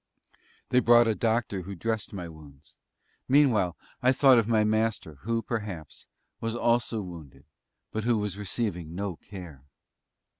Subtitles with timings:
[0.69, 2.79] They brought a doctor who dressed my wounds.
[3.27, 6.07] Meanwhile; I thought of my Master, who, perhaps,
[6.39, 7.45] was also wounded,
[7.91, 9.61] but who was receiving no care!